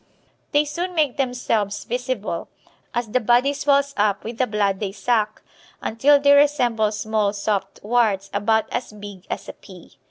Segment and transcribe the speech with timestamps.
[0.51, 2.47] They soon make themselves visible,
[2.91, 5.43] as the body swells up with the blood they suck
[5.79, 9.99] until they resemble small soft warts about as big as a pea.